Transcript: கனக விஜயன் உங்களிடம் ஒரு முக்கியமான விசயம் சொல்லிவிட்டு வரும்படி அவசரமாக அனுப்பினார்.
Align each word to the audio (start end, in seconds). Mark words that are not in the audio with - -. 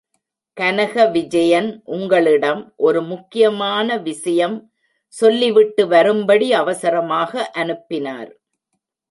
கனக 0.57 0.93
விஜயன் 1.07 1.67
உங்களிடம் 1.85 2.61
ஒரு 2.77 3.01
முக்கியமான 3.01 3.97
விசயம் 3.97 4.57
சொல்லிவிட்டு 5.13 5.87
வரும்படி 5.87 6.53
அவசரமாக 6.53 7.51
அனுப்பினார். 7.53 8.31